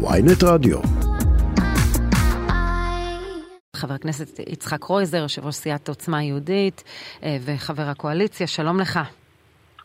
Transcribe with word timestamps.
ויינט 0.00 0.42
רדיו. 0.44 0.78
חבר 3.76 3.94
הכנסת 3.94 4.38
יצחק 4.38 4.80
קרויזר, 4.80 5.16
יושב 5.16 5.46
ראש 5.46 5.54
סיעת 5.54 5.88
עוצמה 5.88 6.22
יהודית 6.24 6.84
אה, 7.22 7.36
וחבר 7.44 7.82
הקואליציה, 7.82 8.46
שלום 8.46 8.80
לך. 8.80 9.00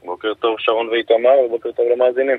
בוקר 0.06 0.34
טוב 0.34 0.56
שרון 0.60 0.90
ואיתמר, 0.90 1.46
ובוקר 1.46 1.72
טוב 1.72 1.86
למאזינים. 1.94 2.38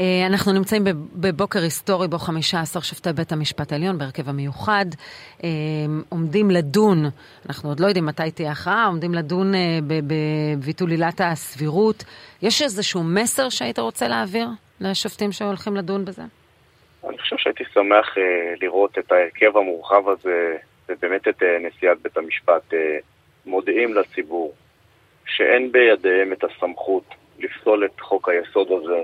אה, 0.00 0.26
אנחנו 0.26 0.52
נמצאים 0.52 0.84
בבוקר 1.14 1.58
היסטורי 1.58 2.08
בו 2.08 2.18
15 2.18 2.82
שופטי 2.82 3.12
בית 3.12 3.32
המשפט 3.32 3.72
העליון 3.72 3.98
בהרכב 3.98 4.28
המיוחד 4.28 4.86
אה, 5.44 5.48
עומדים 6.08 6.50
לדון, 6.50 7.04
אנחנו 7.48 7.68
עוד 7.68 7.80
לא 7.80 7.86
יודעים 7.86 8.06
מתי 8.06 8.30
תהיה 8.30 8.52
הכרעה, 8.52 8.86
עומדים 8.86 9.14
לדון 9.14 9.52
בביטול 9.86 10.90
עילת 10.90 11.20
הסבירות. 11.24 12.04
יש 12.42 12.62
איזשהו 12.62 13.02
מסר 13.02 13.48
שהיית 13.48 13.78
רוצה 13.78 14.08
להעביר 14.08 14.48
לשופטים 14.80 15.32
שהולכים 15.32 15.76
לדון 15.76 16.04
בזה? 16.04 16.22
אני 17.08 17.18
חושב 17.18 17.36
שהייתי 17.36 17.64
שמח 17.74 18.16
uh, 18.16 18.20
לראות 18.60 18.98
את 18.98 19.12
ההרכב 19.12 19.56
המורחב 19.56 20.08
הזה, 20.08 20.56
ובאמת 20.88 21.28
את 21.28 21.42
uh, 21.42 21.66
נשיאת 21.66 21.98
בית 22.02 22.16
המשפט 22.16 22.72
uh, 22.72 22.76
מודיעים 23.46 23.94
לציבור 23.94 24.54
שאין 25.26 25.72
בידיהם 25.72 26.32
את 26.32 26.44
הסמכות 26.44 27.04
לפסול 27.38 27.84
את 27.84 28.00
חוק 28.00 28.28
היסוד 28.28 28.68
הזה, 28.72 29.02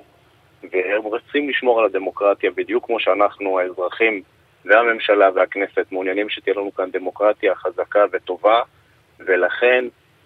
והם 0.71 1.03
רוצים 1.03 1.49
לשמור 1.49 1.81
על 1.81 1.87
הדמוקרטיה 1.87 2.51
בדיוק 2.51 2.87
כמו 2.87 3.01
שאנחנו, 3.01 3.59
האזרחים 3.59 4.23
והממשלה 4.65 5.29
והכנסת, 5.35 5.87
מעוניינים 5.93 6.29
שתהיה 6.29 6.55
לנו 6.57 6.75
כאן 6.75 6.91
דמוקרטיה 6.91 7.55
חזקה 7.55 8.05
וטובה, 8.13 8.61
ולכן 9.19 9.85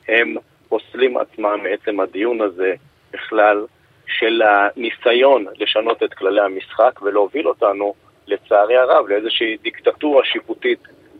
הם 0.08 0.36
פוסלים 0.68 1.16
עצמם 1.16 1.58
מעצם 1.62 2.00
הדיון 2.00 2.40
הזה 2.40 2.74
בכלל 3.12 3.66
של 4.06 4.42
הניסיון 4.42 5.46
לשנות 5.58 6.02
את 6.02 6.14
כללי 6.14 6.40
המשחק 6.40 7.02
ולהוביל 7.02 7.48
אותנו, 7.48 7.94
לצערי 8.26 8.76
הרב, 8.76 9.08
לאיזושהי 9.08 9.56
דיקטטורה 9.62 10.24
שיפוטית 10.24 10.78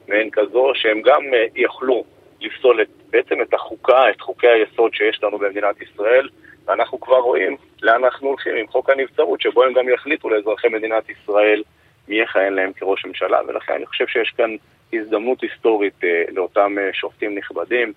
מעין 0.08 0.30
כזו, 0.30 0.72
שהם 0.74 1.02
גם 1.02 1.22
אה, 1.34 1.46
יכלו 1.56 2.04
לפסול 2.40 2.82
את, 2.82 2.88
בעצם 3.10 3.42
את 3.42 3.54
החוקה, 3.54 4.10
את 4.10 4.20
חוקי 4.20 4.48
היסוד 4.48 4.94
שיש 4.94 5.22
לנו 5.22 5.38
במדינת 5.38 5.82
ישראל, 5.82 6.28
ואנחנו 6.66 7.00
כבר 7.00 7.18
רואים 7.18 7.56
לאן 7.82 8.04
אנחנו 8.04 8.28
הולכים 8.28 8.56
עם 8.56 8.66
חוק 8.66 8.90
הנבצרות, 8.90 9.40
שבו 9.40 9.64
הם 9.64 9.72
גם 9.72 9.88
יחליטו 9.88 10.30
לאזרחי 10.30 10.68
מדינת 10.68 11.04
ישראל 11.10 11.62
מי 12.08 12.20
יכהן 12.20 12.52
להם 12.52 12.72
כראש 12.72 13.04
ממשלה, 13.04 13.40
ולכן 13.46 13.72
אני 13.72 13.86
חושב 13.86 14.06
שיש 14.06 14.32
כאן 14.36 14.56
הזדמנות 14.92 15.42
היסטורית 15.42 16.04
אה, 16.04 16.22
לאותם 16.32 16.76
אה, 16.78 16.90
שופטים 16.92 17.38
נכבדים, 17.38 17.92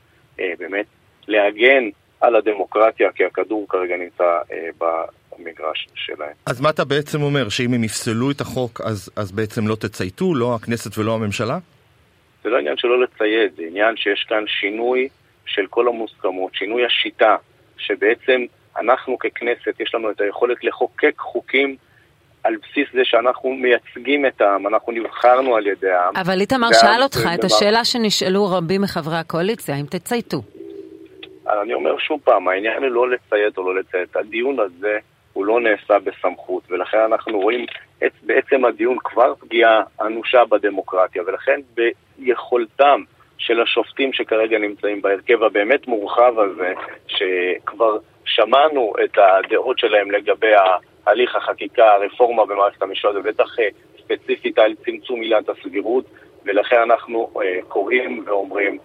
באמת 0.59 0.85
להגן 1.27 1.89
על 2.21 2.35
הדמוקרטיה, 2.35 3.11
כי 3.11 3.25
הכדור 3.25 3.65
כרגע 3.69 3.95
נמצא 3.97 4.23
אה, 4.23 4.69
במגרש 4.77 5.87
שלהם. 5.95 6.33
אז 6.45 6.61
מה 6.61 6.69
אתה 6.69 6.85
בעצם 6.85 7.21
אומר, 7.21 7.49
שאם 7.49 7.73
הם 7.73 7.83
יפסלו 7.83 8.31
את 8.31 8.41
החוק, 8.41 8.81
אז, 8.81 9.09
אז 9.15 9.31
בעצם 9.31 9.67
לא 9.67 9.75
תצייתו, 9.75 10.35
לא 10.35 10.55
הכנסת 10.55 10.97
ולא 10.97 11.15
הממשלה? 11.15 11.57
זה 12.43 12.49
לא 12.49 12.57
עניין 12.57 12.77
שלא 12.77 13.01
לצייד, 13.01 13.51
זה 13.57 13.63
עניין 13.69 13.97
שיש 13.97 14.25
כאן 14.29 14.43
שינוי 14.47 15.09
של 15.45 15.67
כל 15.69 15.87
המוסכמות, 15.87 16.55
שינוי 16.55 16.85
השיטה, 16.85 17.35
שבעצם 17.77 18.41
אנחנו 18.79 19.17
ככנסת, 19.19 19.79
יש 19.79 19.95
לנו 19.95 20.11
את 20.11 20.21
היכולת 20.21 20.63
לחוקק 20.63 21.13
חוקים 21.17 21.75
על 22.43 22.55
בסיס 22.55 22.87
זה 22.93 23.02
שאנחנו 23.03 23.49
מייצגים 23.49 24.25
את 24.25 24.41
העם, 24.41 24.67
אנחנו 24.67 24.93
נבחרנו 24.93 25.55
על 25.55 25.67
ידי 25.67 25.91
העם. 25.91 26.15
אבל 26.15 26.41
איתמר 26.41 26.67
שאל 26.73 27.03
אותך 27.03 27.19
את 27.35 27.43
השאלה 27.43 27.85
שנשאלו 27.85 28.45
רבים 28.45 28.81
מחברי 28.81 29.17
הקואליציה, 29.17 29.75
אם 29.75 29.85
תצייתו. 29.85 30.41
אני 31.49 31.73
אומר 31.73 31.97
שוב 31.97 32.21
פעם, 32.23 32.47
העניין 32.47 32.83
הוא 32.83 32.91
לא 32.91 33.09
לציית 33.09 33.57
או 33.57 33.73
לא 33.73 33.79
לציית. 33.79 34.15
הדיון 34.15 34.59
הזה 34.59 34.99
הוא 35.33 35.45
לא 35.45 35.59
נעשה 35.59 35.99
בסמכות, 35.99 36.63
ולכן 36.69 36.97
אנחנו 36.97 37.39
רואים 37.39 37.65
את, 38.05 38.11
בעצם 38.23 38.65
הדיון 38.65 38.97
כבר 39.03 39.33
פגיעה 39.39 39.83
אנושה 40.01 40.45
בדמוקרטיה, 40.45 41.23
ולכן 41.27 41.59
ביכולתם 42.17 43.01
של 43.37 43.61
השופטים 43.61 44.13
שכרגע 44.13 44.57
נמצאים 44.57 45.01
בהרכב 45.01 45.43
הבאמת 45.43 45.87
מורחב 45.87 46.39
הזה, 46.39 46.73
שכבר 47.07 47.97
שמענו 48.25 48.93
את 49.03 49.17
הדעות 49.17 49.80
שלהם 49.80 50.11
לגבי 50.11 50.53
הליך 51.05 51.36
החקיקה, 51.36 51.93
הרפורמה 51.93 52.45
במערכת 52.45 52.81
המשפט, 52.81 53.09
ובטח 53.15 53.59
אה, 53.59 53.67
ספציפית 54.03 54.59
על 54.59 54.75
צמצום 54.86 55.21
עילת 55.21 55.49
הסבירות, 55.49 56.05
ולכן 56.45 56.81
אנחנו 56.81 57.30
אה, 57.41 57.59
קוראים 57.67 58.23
ואומרים, 58.25 58.77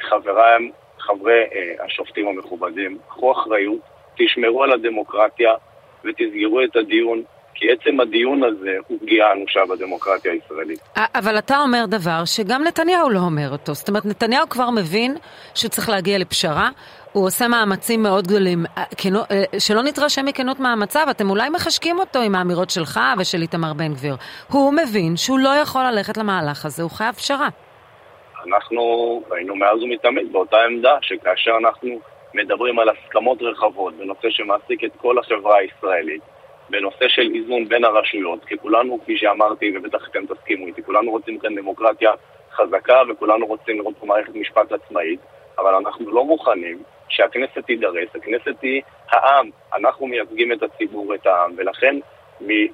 חבריי 0.00 0.70
חברי 1.06 1.42
uh, 1.44 1.84
השופטים 1.84 2.28
המכובדים, 2.28 2.98
קחו 3.08 3.32
אחריות, 3.32 3.80
תשמרו 4.18 4.62
על 4.64 4.72
הדמוקרטיה 4.72 5.50
ותסגרו 6.04 6.60
את 6.64 6.76
הדיון, 6.76 7.22
כי 7.54 7.66
עצם 7.72 8.00
הדיון 8.00 8.42
הזה 8.44 8.76
הוא 8.86 8.98
פגיעה 9.00 9.32
אנושה 9.32 9.60
בדמוקרטיה 9.70 10.32
הישראלית. 10.32 10.80
אבל 10.96 11.38
אתה 11.38 11.58
אומר 11.58 11.84
דבר 11.88 12.24
שגם 12.24 12.64
נתניהו 12.64 13.10
לא 13.10 13.18
אומר 13.18 13.48
אותו. 13.52 13.74
זאת 13.74 13.88
אומרת, 13.88 14.06
נתניהו 14.06 14.48
כבר 14.48 14.70
מבין 14.70 15.16
שצריך 15.54 15.88
להגיע 15.88 16.18
לפשרה. 16.18 16.70
הוא 17.12 17.26
עושה 17.26 17.48
מאמצים 17.48 18.02
מאוד 18.02 18.26
גדולים. 18.26 18.66
אה, 18.78 18.84
אה, 19.30 19.44
שלא 19.58 19.82
נתרשם 19.82 20.24
מכנות 20.24 20.60
מאמציו, 20.60 21.06
אתם 21.10 21.30
אולי 21.30 21.50
מחשקים 21.50 21.98
אותו 21.98 22.18
עם 22.18 22.34
האמירות 22.34 22.70
שלך 22.70 23.00
ושל 23.18 23.42
איתמר 23.42 23.72
בן 23.72 23.94
גביר. 23.94 24.16
הוא 24.50 24.72
מבין 24.72 25.16
שהוא 25.16 25.38
לא 25.38 25.48
יכול 25.48 25.82
ללכת 25.84 26.16
למהלך 26.16 26.66
הזה, 26.66 26.82
הוא 26.82 26.90
חייב 26.90 27.14
פשרה. 27.14 27.48
אנחנו 28.46 29.22
היינו 29.30 29.56
מאז 29.56 29.82
ומתמיד 29.82 30.32
באותה 30.32 30.56
עמדה 30.64 30.98
שכאשר 31.02 31.56
אנחנו 31.58 32.00
מדברים 32.34 32.78
על 32.78 32.88
הסכמות 32.88 33.42
רחבות 33.42 33.94
בנושא 33.94 34.30
שמעסיק 34.30 34.84
את 34.84 34.90
כל 34.96 35.18
החברה 35.18 35.58
הישראלית, 35.58 36.22
בנושא 36.70 37.08
של 37.08 37.30
איזון 37.34 37.68
בין 37.68 37.84
הרשויות, 37.84 38.44
כי 38.44 38.58
כולנו, 38.58 39.00
כפי 39.02 39.16
שאמרתי, 39.16 39.72
ובטח 39.76 40.08
אתם 40.10 40.26
תסכימו 40.26 40.66
איתי, 40.66 40.82
כולנו 40.82 41.10
רוצים 41.10 41.38
כאן 41.38 41.54
דמוקרטיה 41.54 42.12
חזקה 42.52 43.02
וכולנו 43.08 43.46
רוצים 43.46 43.78
לראות 43.78 43.94
פה 43.98 44.06
מערכת 44.06 44.34
משפט 44.34 44.72
עצמאית, 44.72 45.20
אבל 45.58 45.74
אנחנו 45.74 46.10
לא 46.10 46.24
מוכנים 46.24 46.82
שהכנסת 47.08 47.58
תידרס, 47.66 48.08
הכנסת 48.14 48.62
היא 48.62 48.82
העם, 49.10 49.50
אנחנו 49.74 50.06
מייצגים 50.06 50.52
את 50.52 50.62
הציבור, 50.62 51.14
את 51.14 51.26
העם, 51.26 51.52
ולכן 51.56 51.96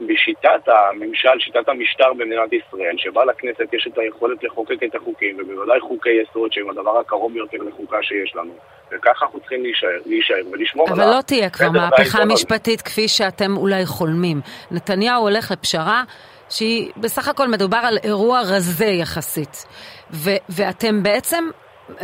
משיטת 0.00 0.68
הממשל, 0.68 1.38
שיטת 1.38 1.68
המשטר 1.68 2.12
במדינת 2.12 2.52
ישראל, 2.52 2.94
שבה 2.96 3.24
לכנסת 3.24 3.74
יש 3.74 3.88
את 3.92 3.98
היכולת 3.98 4.44
לחוקק 4.44 4.82
את 4.84 4.94
החוקים, 4.94 5.36
ובוודאי 5.38 5.80
חוקי 5.80 6.10
יסוד 6.10 6.52
שהם 6.52 6.70
הדבר 6.70 6.98
הקרוב 6.98 7.32
ביותר 7.32 7.56
לחוקה 7.56 8.02
שיש 8.02 8.36
לנו. 8.36 8.52
וככה 8.92 9.24
אנחנו 9.24 9.40
צריכים 9.40 9.62
להישאר, 9.62 9.98
להישאר 10.06 10.52
ולשמור 10.52 10.88
אבל 10.88 11.04
לא 11.16 11.20
תהיה 11.26 11.50
כבר 11.50 11.70
מהפכה 11.70 12.24
משפטית 12.24 12.82
כפי 12.82 13.08
שאתם 13.08 13.56
אולי 13.56 13.86
חולמים. 13.86 14.40
נתניהו 14.70 15.22
הולך 15.22 15.50
לפשרה 15.50 16.02
שהיא, 16.50 16.92
בסך 16.96 17.28
הכל 17.28 17.48
מדובר 17.48 17.80
על 17.82 17.98
אירוע 18.04 18.40
רזה 18.40 18.86
יחסית. 18.86 19.66
ו- 20.10 20.42
ואתם 20.48 21.02
בעצם 21.02 21.44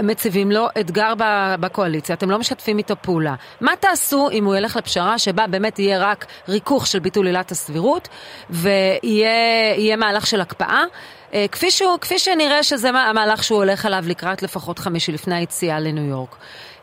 מציבים 0.03 0.51
לו 0.51 0.67
אתגר 0.81 1.13
בקואליציה, 1.61 2.15
אתם 2.15 2.31
לא 2.31 2.39
משתפים 2.39 2.79
איתו 2.79 2.95
פעולה. 3.03 3.35
מה 3.61 3.77
תעשו 3.81 4.31
אם 4.33 4.45
הוא 4.45 4.57
ילך 4.57 4.77
לפשרה 4.77 5.19
שבה 5.19 5.47
באמת 5.47 5.79
יהיה 5.79 5.99
רק 5.99 6.27
ריכוך 6.49 6.87
של 6.87 6.99
ביטול 6.99 7.27
עילת 7.27 7.51
הסבירות 7.51 8.09
ויהיה 8.51 9.97
מהלך 9.97 10.27
של 10.27 10.41
הקפאה? 10.41 10.85
אה, 11.35 11.45
כפי, 11.53 11.71
שהוא, 11.71 11.99
כפי 12.01 12.19
שנראה 12.19 12.63
שזה 12.63 12.89
המהלך 12.89 13.45
שהוא 13.45 13.59
הולך 13.59 13.87
עליו 13.87 14.03
לקראת 14.09 14.43
לפחות 14.43 14.79
חמישי 14.79 15.13
לפני 15.13 15.35
היציאה 15.35 15.81
לניו 15.81 16.05
יורק. 16.05 16.37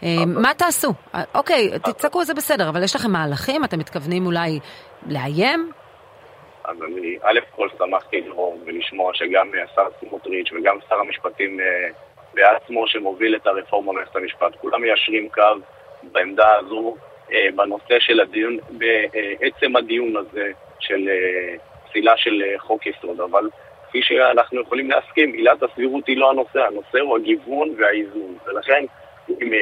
אה, 0.04 0.26
מה 0.26 0.54
תעשו? 0.54 0.94
אה, 1.16 1.24
אוקיי, 1.36 1.80
תצעקו 1.80 2.24
זה 2.24 2.34
בסדר, 2.34 2.70
אבל 2.70 2.84
יש 2.84 2.96
לכם 2.96 3.12
מהלכים? 3.12 3.64
אתם 3.64 3.80
מתכוונים 3.80 4.26
אולי 4.26 4.60
לאיים? 5.08 5.72
אז 6.64 6.78
אני 6.88 7.18
א' 7.22 7.40
כל 7.56 7.70
שמחתי 7.78 8.22
לראות 8.22 8.60
ולשמוע 8.66 9.12
שגם 9.14 9.52
השר 9.64 9.88
סמוטריץ' 10.00 10.52
וגם 10.52 10.78
שר 10.90 10.96
המשפטים 10.96 11.60
בעצמו 12.36 12.88
שמוביל 12.88 13.36
את 13.36 13.48
הרפורמה 13.48 13.92
במערכת 13.92 14.16
המשפט. 14.16 14.56
כולם 14.56 14.82
מיישרים 14.82 15.30
קו 15.30 15.42
בעמדה 16.04 16.56
הזו 16.56 16.96
אה, 17.32 17.48
בנושא 17.56 18.00
של 18.00 18.20
הדיון, 18.20 18.58
בעצם 18.70 19.76
הדיון 19.76 20.18
הזה 20.18 20.52
של 20.80 21.10
אה, 21.10 21.56
פסילה 21.90 22.18
של 22.18 22.44
אה, 22.46 22.60
חוק 22.60 22.86
יסוד, 22.86 23.22
אבל 23.22 23.50
כפי 23.88 24.02
שאנחנו 24.02 24.62
יכולים 24.62 24.90
להסכים, 24.90 25.34
עילת 25.34 25.64
הסבירות 25.64 26.08
היא 26.08 26.18
לא 26.18 26.30
הנושא, 26.30 26.60
הנושא 26.60 27.00
הוא 27.00 27.18
הגיוון 27.18 27.70
והאיזון, 27.78 28.38
ולכן 28.46 28.86
אם 29.30 29.54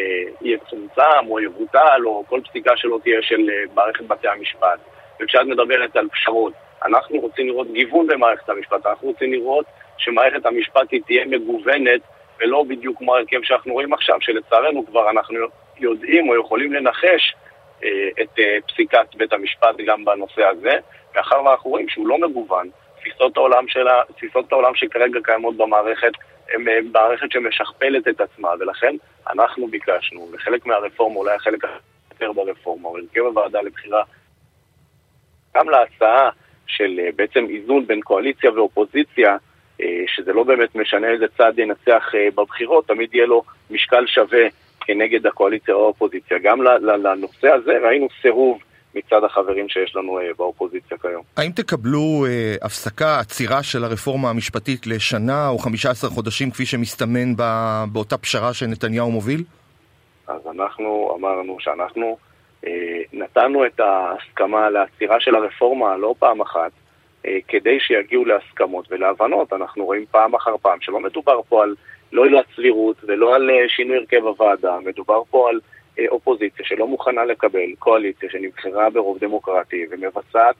יצומצם 0.41 1.27
או 1.29 1.39
יבוטל 1.39 2.01
או 2.05 2.23
כל 2.27 2.41
פסיקה 2.49 2.77
שלא 2.77 2.99
תהיה 3.03 3.21
של 3.21 3.49
מערכת 3.73 4.05
בתי 4.05 4.27
המשפט, 4.27 4.79
וכשאת 5.21 5.45
מדברת 5.45 5.95
על 5.95 6.07
פשרות, 6.09 6.53
אנחנו 6.85 7.19
רוצים 7.19 7.47
לראות 7.47 7.71
גיוון 7.73 8.07
במערכת 8.07 8.49
המשפט, 8.49 8.85
אנחנו 8.85 9.07
רוצים 9.07 9.33
לראות 9.33 9.65
שמערכת 9.97 10.45
המשפט 10.45 10.93
תהיה 11.05 11.25
מגוונת 11.25 12.01
ולא 12.43 12.63
בדיוק 12.67 12.97
כמו 12.97 13.15
ההרכב 13.15 13.43
שאנחנו 13.43 13.73
רואים 13.73 13.93
עכשיו, 13.93 14.17
שלצערנו 14.21 14.85
כבר 14.85 15.09
אנחנו 15.09 15.37
יודעים 15.77 16.29
או 16.29 16.35
יכולים 16.35 16.73
לנחש 16.73 17.35
אה, 17.83 17.89
את 18.21 18.39
אה, 18.39 18.57
פסיקת 18.67 19.15
בית 19.15 19.33
המשפט 19.33 19.75
גם 19.85 20.05
בנושא 20.05 20.43
הזה, 20.43 20.73
מאחר 21.15 21.43
ואנחנו 21.43 21.69
רואים 21.69 21.89
שהוא 21.89 22.07
לא 22.07 22.17
מגוון, 22.17 22.69
תפיסות 22.99 23.37
העולם, 23.37 23.67
שלה, 23.67 24.01
תפיסות 24.15 24.51
העולם 24.51 24.75
שכרגע 24.75 25.19
קיימות 25.23 25.57
במערכת 25.57 26.11
הן 26.53 26.65
מערכת 26.93 27.31
שמשכפלת 27.31 28.07
את 28.07 28.21
עצמה, 28.21 28.49
ולכן 28.59 28.95
אנחנו 29.29 29.67
ביקשנו, 29.67 30.29
וחלק 30.33 30.65
מהרפורמה, 30.65 31.15
אולי 31.15 31.35
החלק 31.35 31.63
היותר 32.11 32.31
ברפורמה, 32.31 32.89
או 32.89 32.97
הרכב 32.97 33.21
הוועדה 33.21 33.61
לבחירה, 33.61 34.03
גם 35.55 35.69
להצעה 35.69 36.29
של 36.67 36.99
אה, 36.99 37.09
בעצם 37.15 37.45
איזון 37.49 37.87
בין 37.87 38.01
קואליציה 38.01 38.51
ואופוזיציה, 38.51 39.37
שזה 40.07 40.33
לא 40.33 40.43
באמת 40.43 40.75
משנה 40.75 41.07
איזה 41.07 41.25
צד 41.37 41.53
ינצח 41.57 42.11
אה, 42.15 42.27
בבחירות, 42.35 42.87
תמיד 42.87 43.15
יהיה 43.15 43.25
לו 43.25 43.43
משקל 43.71 44.07
שווה 44.07 44.47
כנגד 44.81 45.27
הקואליציה 45.27 45.73
או 45.73 45.83
האופוזיציה. 45.83 46.37
גם 46.43 46.61
לנושא 46.81 47.47
הזה 47.47 47.71
ראינו 47.83 48.07
סירוב 48.21 48.59
מצד 48.95 49.23
החברים 49.23 49.69
שיש 49.69 49.95
לנו 49.95 50.19
באופוזיציה 50.37 50.97
כיום. 50.97 51.23
האם 51.37 51.51
תקבלו 51.51 52.25
אה, 52.27 52.55
הפסקה, 52.61 53.19
עצירה 53.19 53.63
של 53.63 53.83
הרפורמה 53.83 54.29
המשפטית 54.29 54.87
לשנה 54.87 55.49
או 55.49 55.57
15 55.57 56.09
חודשים 56.09 56.51
כפי 56.51 56.65
שמסתמן 56.65 57.35
באותה 57.91 58.17
פשרה 58.17 58.53
שנתניהו 58.53 59.11
מוביל? 59.11 59.43
אז 60.27 60.41
אנחנו 60.55 61.17
אמרנו 61.19 61.57
שאנחנו 61.59 62.17
אה, 62.67 62.71
נתנו 63.13 63.65
את 63.65 63.79
ההסכמה 63.79 64.69
לעצירה 64.69 65.19
של 65.19 65.35
הרפורמה 65.35 65.97
לא 65.97 66.15
פעם 66.19 66.41
אחת, 66.41 66.57
אה, 66.61 66.92
כדי 67.47 67.79
שיגיעו 67.79 68.25
להסכמות 68.25 68.91
ולהבנות. 68.91 69.53
אנחנו 69.53 69.85
רואים 69.85 70.05
פעם 70.11 70.35
אחר 70.35 70.57
פעם 70.57 70.77
שלא 70.81 70.99
מדובר 70.99 71.41
פה 71.49 71.63
על 71.63 71.75
לא 72.11 72.25
עילת 72.25 72.45
סבירות 72.55 72.95
ולא 73.03 73.35
על 73.35 73.49
אה, 73.49 73.69
שינוי 73.69 73.97
הרכב 73.97 74.25
הוועדה, 74.25 74.77
מדובר 74.85 75.23
פה 75.29 75.49
על 75.49 75.59
אופוזיציה 76.07 76.65
שלא 76.65 76.87
מוכנה 76.87 77.25
לקבל 77.25 77.75
קואליציה 77.79 78.29
שנבחרה 78.29 78.89
ברוב 78.89 79.17
דמוקרטי 79.19 79.85
ומבצעת 79.89 80.55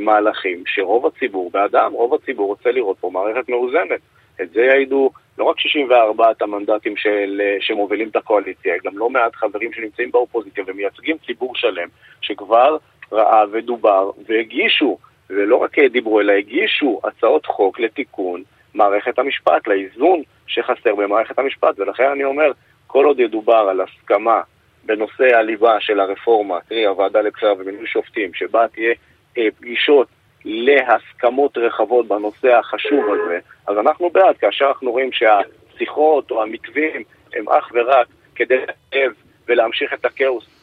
מהלכים 0.00 0.62
שרוב 0.66 1.06
הציבור 1.06 1.50
בעדם, 1.50 1.92
רוב 1.92 2.14
הציבור 2.14 2.46
רוצה 2.46 2.70
לראות 2.70 2.96
פה 3.00 3.10
מערכת 3.10 3.48
מאוזנת. 3.48 4.00
את 4.42 4.50
זה 4.50 4.60
יעידו 4.60 5.10
לא 5.38 5.44
רק 5.44 5.58
64 5.58 6.32
המנדטים 6.40 6.96
של, 6.96 7.40
שמובילים 7.60 8.08
את 8.08 8.16
הקואליציה, 8.16 8.74
גם 8.84 8.98
לא 8.98 9.10
מעט 9.10 9.34
חברים 9.34 9.72
שנמצאים 9.72 10.10
באופוזיציה 10.10 10.64
ומייצגים 10.66 11.16
ציבור 11.26 11.56
שלם 11.56 11.88
שכבר 12.20 12.76
ראה 13.12 13.44
ודובר 13.52 14.10
והגישו, 14.26 14.98
ולא 15.36 15.56
רק 15.56 15.78
דיברו 15.78 16.20
אלא 16.20 16.32
הגישו 16.32 17.00
הצעות 17.04 17.46
חוק 17.46 17.80
לתיקון 17.80 18.42
מערכת 18.74 19.18
המשפט, 19.18 19.66
לאיזון 19.66 20.22
שחסר 20.46 20.94
במערכת 20.94 21.38
המשפט, 21.38 21.78
ולכן 21.78 22.04
אני 22.04 22.24
אומר, 22.24 22.52
כל 22.86 23.04
עוד 23.04 23.20
ידובר 23.20 23.66
על 23.70 23.80
הסכמה 23.80 24.40
בנושא 24.84 25.36
הליבה 25.36 25.80
של 25.80 26.00
הרפורמה, 26.00 26.60
קרי 26.60 26.86
הוועדה 26.86 27.20
לבחירה 27.20 27.52
ומינוי 27.58 27.86
שופטים, 27.86 28.34
שבה 28.34 28.68
תהיה 28.68 28.94
אה, 29.38 29.48
פגישות 29.58 30.08
להסכמות 30.44 31.58
רחבות 31.58 32.08
בנושא 32.08 32.54
החשוב 32.58 33.04
הזה, 33.08 33.38
אז 33.66 33.78
אנחנו 33.78 34.10
בעד, 34.10 34.36
כאשר 34.36 34.64
אנחנו 34.68 34.90
רואים 34.90 35.10
שהשיחות 35.12 36.30
או 36.30 36.42
המתווים 36.42 37.02
הם 37.34 37.48
אך 37.48 37.70
ורק 37.74 38.06
כדי 38.34 38.56
לטייב 38.56 39.12
ולהמשיך 39.48 39.94
את 39.94 40.04
הכאוס 40.04 40.44
אה, 40.44 40.61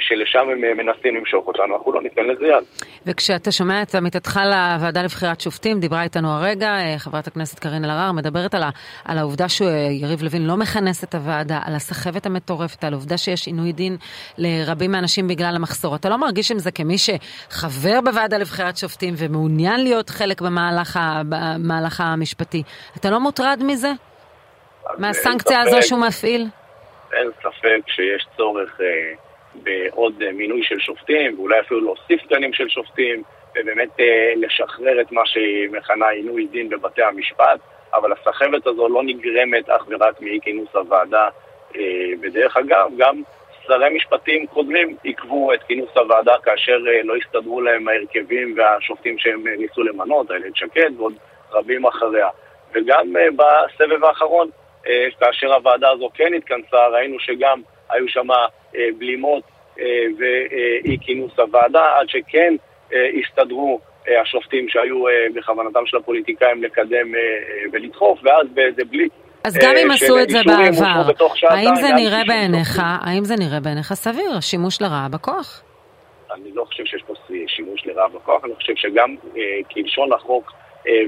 שלשם 0.00 0.38
הם 0.38 0.64
אה, 0.64 0.74
מנסים 0.74 1.16
למשוך 1.16 1.46
אותנו, 1.46 1.76
אנחנו 1.76 1.92
לא 1.92 2.02
ניתן 2.02 2.26
לזה 2.26 2.46
יד. 2.46 2.64
וכשאתה 3.06 3.52
שומע 3.52 3.82
את 3.82 3.94
עמיתתך 3.94 4.40
לוועדה 4.44 5.02
לבחירת 5.02 5.40
שופטים, 5.40 5.80
דיברה 5.80 6.02
איתנו 6.02 6.28
הרגע 6.28 6.68
אה, 6.68 6.94
חברת 6.98 7.26
הכנסת 7.26 7.58
קארין 7.58 7.84
אלהרר, 7.84 8.12
מדברת 8.12 8.54
על, 8.54 8.62
ה, 8.62 8.70
על 9.04 9.18
העובדה 9.18 9.48
שיריב 9.48 10.22
לוין 10.22 10.46
לא 10.46 10.56
מכנס 10.56 11.04
את 11.04 11.14
הוועדה, 11.14 11.58
על 11.66 11.74
הסחבת 11.74 12.26
המטורפת, 12.26 12.84
על 12.84 12.92
העובדה 12.92 13.18
שיש 13.18 13.46
עינוי 13.46 13.72
דין 13.72 13.96
לרבים 14.38 14.92
מהאנשים 14.92 15.28
בגלל 15.28 15.52
המחסור. 15.56 15.96
אתה 15.96 16.08
לא 16.08 16.16
מרגיש 16.16 16.50
עם 16.50 16.58
זה 16.58 16.70
כמי 16.70 16.96
שחבר 16.98 18.00
בוועדה 18.04 18.38
לבחירת 18.38 18.76
שופטים 18.76 19.14
ומעוניין 19.18 19.80
להיות 19.80 20.10
חלק 20.10 20.40
במהלך, 20.40 20.98
במהלך 21.28 22.00
המשפטי, 22.00 22.62
אתה 22.96 23.10
לא 23.10 23.20
מוטרד 23.20 23.62
מזה? 23.66 23.90
מהסנקציה 24.98 25.60
הזו 25.60 25.82
שהוא 25.82 26.00
מפעיל? 26.00 26.46
אין 27.12 27.30
ספק 27.42 27.88
שיש 27.88 28.26
צורך... 28.36 28.80
אה... 28.80 29.24
בעוד 29.62 30.22
אה, 30.22 30.32
מינוי 30.32 30.62
של 30.62 30.78
שופטים, 30.78 31.38
ואולי 31.38 31.60
אפילו 31.60 31.80
להוסיף 31.80 32.22
תקנים 32.22 32.52
של 32.52 32.68
שופטים, 32.68 33.22
ובאמת 33.56 34.00
אה, 34.00 34.32
לשחרר 34.36 35.00
את 35.00 35.12
מה 35.12 35.22
שהיא 35.24 35.68
מכנה 35.70 36.08
עינוי 36.08 36.46
דין 36.46 36.68
בבתי 36.68 37.02
המשפט, 37.02 37.60
אבל 37.94 38.12
הסחבת 38.12 38.66
הזו 38.66 38.88
לא 38.88 39.02
נגרמת 39.02 39.68
אך 39.70 39.84
ורק 39.88 40.20
מאי 40.20 40.38
כינוס 40.42 40.68
הוועדה. 40.74 41.28
אה, 41.76 41.80
בדרך 42.20 42.56
אגב, 42.56 42.90
גם 42.96 43.22
שרי 43.66 43.96
משפטים 43.96 44.46
קודמים 44.46 44.96
עיכבו 45.02 45.54
את 45.54 45.62
כינוס 45.62 45.90
הוועדה 45.96 46.34
כאשר 46.42 46.78
לא 47.04 47.14
הסתדרו 47.16 47.60
להם 47.60 47.88
ההרכבים 47.88 48.54
והשופטים 48.56 49.18
שהם 49.18 49.48
ניסו 49.48 49.82
למנות, 49.82 50.30
איילת 50.30 50.56
שקד 50.56 50.90
ועוד 50.96 51.14
רבים 51.52 51.86
אחריה. 51.86 52.28
וגם 52.72 53.12
בסבב 53.36 54.04
האחרון, 54.04 54.48
כאשר 55.20 55.54
הוועדה 55.54 55.90
הזו 55.90 56.10
כן 56.14 56.34
התכנסה, 56.34 56.86
ראינו 56.86 57.20
שגם 57.20 57.60
היו 57.90 58.08
שם 58.08 58.30
אה, 58.30 58.88
בלימות 58.98 59.42
אה, 59.80 59.84
ואי 60.18 60.98
כינוס 61.00 61.38
הוועדה, 61.38 61.84
עד 62.00 62.08
שכן 62.08 62.54
אה, 62.92 63.08
הסתדרו 63.20 63.80
השופטים 64.22 64.68
שהיו 64.68 65.04
בכוונתם 65.34 65.86
של 65.86 65.96
הפוליטיקאים 65.96 66.62
לקדם 66.62 67.12
ולדחוף, 67.72 68.20
ואז 68.22 68.46
באיזה 68.54 68.84
בליץ 68.84 69.12
אז 69.44 69.58
גם 69.62 69.74
אם 69.76 69.90
עשו 69.90 70.18
את 70.18 70.30
זה 70.30 70.38
בעבר, 70.46 71.12
האם 71.48 71.74
זה 71.74 71.88
נראה 71.96 72.22
בעיניך, 72.26 72.82
האם 73.00 73.24
זה 73.24 73.34
נראה 73.38 73.60
בעיניך 73.60 73.92
סביר, 73.92 74.40
שימוש 74.40 74.82
לרעה 74.82 75.08
בכוח? 75.10 75.62
אני 76.34 76.52
לא 76.54 76.64
חושב 76.64 76.84
שיש 76.84 77.02
פה 77.02 77.14
שימוש 77.46 77.86
לרעה 77.86 78.08
בכוח, 78.08 78.44
אני 78.44 78.54
חושב 78.54 78.72
שגם 78.76 79.16
כלשון 79.70 80.12
החוק 80.12 80.52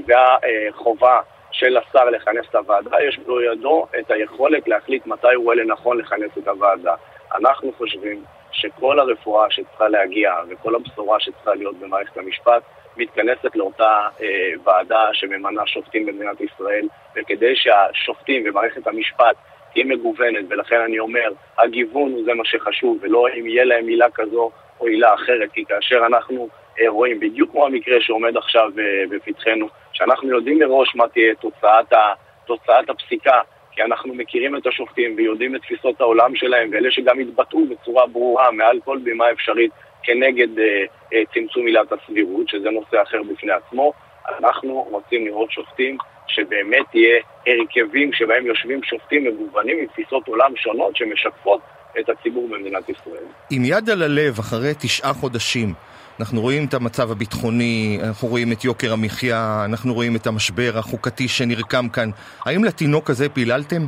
והחובה 0.07 1.19
של 1.59 1.77
השר 1.77 2.05
לכנס 2.05 2.45
את 2.49 2.55
הוועדה, 2.55 2.97
יש 3.07 3.19
בידו 3.19 3.87
את 3.99 4.11
היכולת 4.11 4.67
להחליט 4.67 5.07
מתי 5.07 5.33
הוא 5.35 5.43
רואה 5.43 5.55
לנכון 5.55 5.97
לכנס 5.97 6.31
את 6.37 6.47
הוועדה. 6.47 6.95
אנחנו 7.35 7.71
חושבים 7.77 8.23
שכל 8.51 8.99
הרפואה 8.99 9.51
שצריכה 9.51 9.87
להגיע 9.87 10.33
וכל 10.49 10.75
הבשורה 10.75 11.19
שצריכה 11.19 11.55
להיות 11.55 11.75
במערכת 11.75 12.17
המשפט 12.17 12.63
מתכנסת 12.97 13.55
לאותה 13.55 14.07
אה, 14.21 14.51
ועדה 14.63 15.09
שממנה 15.13 15.61
שופטים 15.65 16.05
במדינת 16.05 16.41
ישראל, 16.41 16.87
וכדי 17.15 17.55
שהשופטים 17.55 18.43
ומערכת 18.45 18.87
המשפט 18.87 19.35
תהיה 19.73 19.85
מגוונת, 19.85 20.45
ולכן 20.49 20.81
אני 20.81 20.99
אומר, 20.99 21.29
הגיוון 21.57 22.11
הוא 22.11 22.23
זה 22.25 22.33
מה 22.33 22.45
שחשוב, 22.45 22.97
ולא 23.01 23.27
אם 23.39 23.47
יהיה 23.47 23.65
להם 23.65 23.85
מילה 23.85 24.07
כזו 24.13 24.51
או 24.79 24.87
עילה 24.87 25.13
אחרת, 25.13 25.51
כי 25.51 25.65
כאשר 25.65 26.05
אנחנו 26.05 26.49
רואים, 26.87 27.19
בדיוק 27.19 27.51
כמו 27.51 27.65
המקרה 27.65 28.01
שעומד 28.01 28.37
עכשיו 28.37 28.71
אה, 28.79 29.03
בפתחנו, 29.09 29.67
שאנחנו 29.93 30.29
יודעים 30.29 30.59
מראש 30.59 30.95
מה 30.95 31.07
תהיה 31.07 31.35
תוצאת, 31.35 31.93
ה, 31.93 32.13
תוצאת 32.45 32.89
הפסיקה 32.89 33.39
כי 33.71 33.83
אנחנו 33.83 34.13
מכירים 34.13 34.57
את 34.57 34.67
השופטים 34.67 35.13
ויודעים 35.17 35.55
את 35.55 35.61
תפיסות 35.61 36.01
העולם 36.01 36.35
שלהם, 36.35 36.69
ואלה 36.71 36.91
שגם 36.91 37.19
התבטאו 37.19 37.59
בצורה 37.69 38.07
ברורה 38.07 38.51
מעל 38.51 38.79
כל 38.85 38.97
בימה 39.03 39.31
אפשרית 39.31 39.71
כנגד 40.03 40.59
אה, 40.59 40.65
אה, 41.13 41.23
צמצום 41.33 41.65
עילת 41.65 41.91
הסבירות, 41.91 42.49
שזה 42.49 42.69
נושא 42.69 43.01
אחר 43.01 43.23
בפני 43.23 43.51
עצמו. 43.51 43.93
אנחנו 44.39 44.87
רוצים 44.89 45.25
לראות 45.25 45.51
שופטים 45.51 45.97
שבאמת 46.27 46.85
יהיה 46.93 47.19
הרכבים 47.47 48.13
שבהם 48.13 48.45
יושבים 48.45 48.83
שופטים 48.83 49.23
מגוונים 49.23 49.77
עם 49.79 49.85
תפיסות 49.85 50.27
עולם 50.27 50.55
שונות 50.55 50.95
שמשקפות 50.95 51.61
את 51.99 52.09
הציבור 52.09 52.47
במדינת 52.47 52.89
ישראל. 52.89 53.23
עם 53.51 53.65
יד 53.65 53.89
על 53.89 54.01
הלב, 54.01 54.39
אחרי 54.39 54.73
תשעה 54.79 55.13
חודשים, 55.13 55.73
אנחנו 56.19 56.41
רואים 56.41 56.65
את 56.69 56.73
המצב 56.73 57.11
הביטחוני, 57.11 57.99
אנחנו 58.07 58.27
רואים 58.27 58.51
את 58.51 58.63
יוקר 58.63 58.93
המחיה, 58.93 59.65
אנחנו 59.65 59.93
רואים 59.93 60.15
את 60.15 60.27
המשבר 60.27 60.71
החוקתי 60.75 61.27
שנרקם 61.27 61.89
כאן. 61.89 62.09
האם 62.45 62.63
לתינוק 62.63 63.09
הזה 63.09 63.29
פיללתם? 63.29 63.81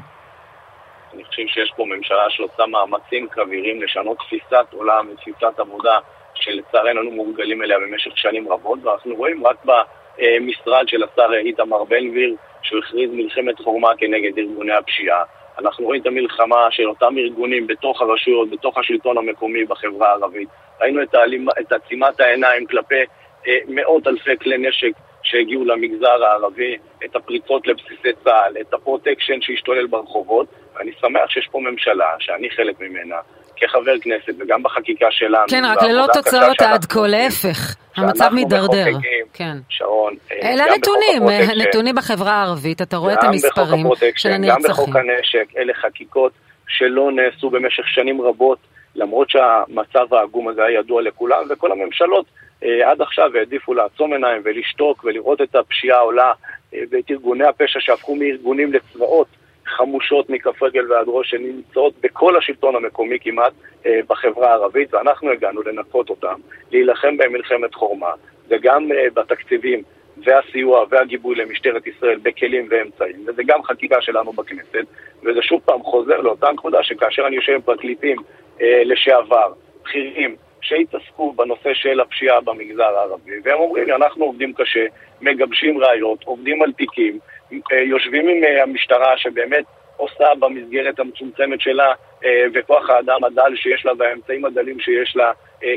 אני 1.13 1.23
חושב 1.23 1.43
שיש 1.47 1.73
פה 1.77 1.85
ממשלה 1.85 2.29
שעושה 2.29 2.65
מאמצים 2.65 3.27
כבירים 3.31 3.81
לשנות 3.81 4.17
תפיסת 4.17 4.73
עולם 4.73 5.07
ותפיסת 5.11 5.59
עבודה 5.59 5.97
שלצערנו 6.35 7.01
אנו 7.01 7.11
מורגלים 7.11 7.63
אליה 7.63 7.77
במשך 7.79 8.11
שנים 8.15 8.51
רבות, 8.51 8.79
ואנחנו 8.83 9.15
רואים 9.15 9.47
רק 9.47 9.57
במשרד 9.65 10.87
של 10.87 11.03
השר 11.03 11.33
איתמר 11.33 11.83
בן 11.83 12.09
גביר 12.09 12.35
שהוא 12.61 12.79
הכריז 12.79 13.09
מלחמת 13.13 13.59
חורמה 13.59 13.89
כנגד 13.97 14.37
ארגוני 14.37 14.73
הפשיעה. 14.73 15.23
אנחנו 15.59 15.85
רואים 15.85 16.01
את 16.01 16.07
המלחמה 16.07 16.67
של 16.71 16.89
אותם 16.89 17.17
ארגונים 17.17 17.67
בתוך 17.67 18.01
הרשויות, 18.01 18.49
בתוך 18.49 18.77
השלטון 18.77 19.17
המקומי 19.17 19.65
בחברה 19.65 20.09
הערבית. 20.09 20.49
ראינו 20.81 21.03
את, 21.03 21.15
העלימ... 21.15 21.49
את 21.49 21.71
עצימת 21.71 22.19
העיניים 22.19 22.65
כלפי 22.65 23.03
אה, 23.47 23.57
מאות 23.67 24.07
אלפי 24.07 24.37
כלי 24.41 24.57
נשק 24.57 24.91
שהגיעו 25.23 25.65
למגזר 25.65 26.23
הערבי, 26.23 26.77
את 27.05 27.15
הפריצות 27.15 27.67
לבסיסי 27.67 28.13
צה"ל, 28.23 28.57
את 28.61 28.73
הפרוטקשן 28.73 29.41
שהשתולל 29.41 29.87
ברחובות, 29.87 30.47
ואני 30.75 30.91
שמח 31.01 31.29
שיש 31.29 31.47
פה 31.51 31.59
ממשלה, 31.59 32.15
שאני 32.19 32.49
חלק 32.49 32.79
ממנה, 32.79 33.15
כחבר 33.59 33.99
כנסת 34.01 34.33
וגם 34.39 34.63
בחקיקה 34.63 35.07
שלנו. 35.11 35.47
כן, 35.49 35.63
רק 35.65 35.83
ללא 35.83 36.05
תוצאות 36.13 36.61
עד 36.61 36.85
כה, 36.85 37.07
להפך. 37.07 37.75
המצב 37.95 38.29
מידרדר. 38.33 38.85
כן. 39.33 39.57
שרון. 39.69 40.13
אה, 40.31 40.53
אלה 40.53 40.63
הנתונים, 40.63 41.21
הנתונים 41.49 41.95
בחברה 41.95 42.31
הערבית, 42.31 42.81
אתה 42.81 42.97
רואה 42.97 43.13
את 43.13 43.23
המספרים 43.23 43.87
של 44.15 44.29
הנרצחים. 44.31 44.63
גם 44.65 44.71
בחוק 44.71 44.95
הנשק, 44.95 45.57
אלה 45.57 45.73
חקיקות 45.73 46.31
שלא 46.67 47.11
נעשו 47.11 47.49
במשך 47.49 47.87
שנים 47.87 48.21
רבות, 48.21 48.57
למרות 48.95 49.29
שהמצב 49.29 50.13
העגום 50.13 50.47
הזה 50.47 50.63
היה 50.63 50.79
ידוע 50.79 51.01
לכולם, 51.01 51.43
וכל 51.49 51.71
הממשלות 51.71 52.25
אה, 52.63 52.91
עד 52.91 53.01
עכשיו 53.01 53.37
העדיפו 53.37 53.73
לעצום 53.73 54.13
עיניים 54.13 54.41
ולשתוק 54.45 55.03
ולראות 55.03 55.41
את 55.41 55.55
הפשיעה 55.55 55.99
עולה 55.99 56.31
אה, 56.73 56.79
ואת 56.91 57.11
ארגוני 57.11 57.45
הפשע 57.45 57.79
שהפכו 57.79 58.15
מארגונים 58.15 58.73
לצבאות. 58.73 59.27
חמושות 59.69 60.29
מכף 60.29 60.63
רגל 60.63 60.91
ועד 60.91 61.05
ראש 61.07 61.29
שנמצאות 61.29 61.93
בכל 62.01 62.37
השלטון 62.37 62.75
המקומי 62.75 63.17
כמעט 63.21 63.53
אה, 63.85 63.99
בחברה 64.07 64.49
הערבית, 64.49 64.93
ואנחנו 64.93 65.31
הגענו 65.31 65.61
לנקות 65.61 66.09
אותם, 66.09 66.39
להילחם 66.71 67.17
בהם 67.17 67.33
מלחמת 67.33 67.75
חורמה, 67.75 68.11
זה 68.47 68.55
גם 68.61 68.89
בתקציבים 69.13 69.83
והסיוע 70.23 70.85
והגיבוי 70.89 71.35
למשטרת 71.35 71.87
ישראל 71.87 72.19
בכלים 72.23 72.67
ואמצעים, 72.69 73.25
וזה 73.27 73.43
גם 73.45 73.63
חקיקה 73.63 74.01
שלנו 74.01 74.31
בכנסת, 74.33 74.85
וזה 75.23 75.41
שוב 75.41 75.61
פעם 75.65 75.83
חוזר 75.83 76.21
לאותה 76.21 76.51
נקודה 76.51 76.83
שכאשר 76.83 77.27
אני 77.27 77.35
יושב 77.35 77.53
עם 77.53 77.61
פרקליטים 77.61 78.17
אה, 78.61 78.81
לשעבר, 78.85 79.53
בכירים, 79.83 80.35
שהתעסקו 80.61 81.33
בנושא 81.33 81.73
של 81.73 81.99
הפשיעה 81.99 82.41
במגזר 82.41 82.83
הערבי, 82.83 83.31
והם 83.43 83.59
אומרים 83.59 83.85
לי, 83.85 83.95
אנחנו 83.95 84.25
עובדים 84.25 84.53
קשה, 84.53 84.85
מגבשים 85.21 85.83
ראיות, 85.83 86.23
עובדים 86.23 86.61
על 86.61 86.71
תיקים, 86.71 87.19
אה, 87.53 87.79
יושבים 87.79 88.27
עם 88.27 88.43
אה, 88.43 88.63
המשטרה 88.63 89.17
שבאמת 89.17 89.63
עושה 89.97 90.25
במסגרת 90.39 90.99
המצומצמת 90.99 91.61
שלה 91.61 91.93
אה, 92.25 92.45
וכוח 92.53 92.89
האדם 92.89 93.23
הדל 93.23 93.55
שיש 93.55 93.85
לה 93.85 93.91
והאמצעים 93.97 94.45
הדלים 94.45 94.79
שיש 94.79 95.15
לה 95.15 95.31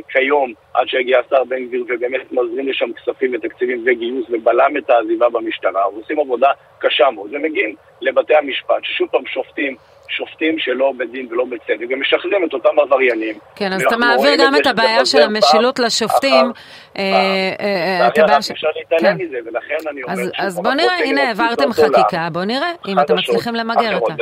כיום, 0.08 0.52
עד 0.74 0.88
שהגיע 0.88 1.18
השר 1.18 1.44
בן 1.44 1.66
גביר 1.66 1.84
ובאמת 1.88 2.32
מזרים 2.32 2.68
לשם 2.68 2.92
כספים 2.92 3.34
ותקציבים 3.34 3.84
וגיוס 3.86 4.26
ובלם 4.30 4.76
את 4.76 4.90
העזיבה 4.90 5.28
במשטרה, 5.28 5.88
ועושים 5.88 6.20
עבודה 6.20 6.50
קשה 6.78 7.10
מאוד, 7.10 7.34
ומגיעים 7.34 7.74
לבתי 8.00 8.34
המשפט, 8.34 8.82
ששוב 8.82 9.08
פעם 9.08 9.26
שופטים 9.26 9.76
שופטים 10.16 10.58
שלא 10.58 10.92
בדין 10.98 11.28
ולא 11.30 11.44
בצדק, 11.44 11.86
ומשחררים 11.90 12.44
את 12.44 12.52
אותם 12.52 12.78
עבריינים. 12.78 13.38
כן, 13.56 13.72
אז 13.72 13.82
אתה 13.82 13.96
מעביר 13.96 14.36
גם 14.38 14.56
את 14.56 14.66
הבעיה 14.66 15.06
של 15.06 15.22
המשילות 15.22 15.78
לשופטים. 15.78 16.52
אה, 16.98 18.08
את 18.08 18.18
הבעיה 18.18 18.42
של... 18.42 18.54
אפשר 18.54 18.68
להתעלם 18.76 19.18
כן. 19.18 19.24
מזה, 19.24 19.36
ולכן 19.46 19.88
אני 19.90 20.02
אומר... 20.02 20.30
אז 20.38 20.60
בוא 20.60 20.74
נראה, 20.74 20.98
הנה 20.98 21.22
העברתם 21.28 21.72
חקיקה, 21.72 22.28
בוא 22.32 22.44
נראה 22.44 22.72
אם 22.88 23.00
אתם 23.00 23.14
מצליחים 23.16 23.54
למגר 23.54 23.98
אותה. 23.98 24.14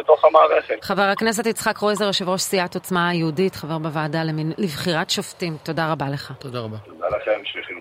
חבר 0.82 1.02
הכנסת 1.02 1.47
יצחק 1.47 1.76
קרויזר, 1.76 2.04
יושב 2.04 2.28
ראש 2.28 2.40
סיעת 2.40 2.75
עוצמה 2.75 3.09
היהודית, 3.09 3.54
חבר 3.54 3.78
בוועדה 3.78 4.23
לבחירת 4.59 5.11
שופטים, 5.11 5.56
תודה 5.62 5.92
רבה 5.92 6.06
לך. 6.12 6.32
תודה 6.38 6.59
רבה. 6.59 6.76
תודה 6.87 7.06
לכם, 7.09 7.40
שליחים. 7.44 7.80